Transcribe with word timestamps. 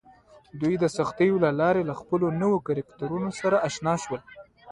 دوی 0.59 0.75
د 0.79 0.85
سختیو 0.97 1.35
له 1.45 1.49
لارې 1.59 1.81
له 1.89 1.93
خپلو 2.01 2.25
نویو 2.41 2.63
کرکټرونو 2.67 3.29
سره 3.39 3.57
اشنا 3.67 3.93
شول 4.03 4.21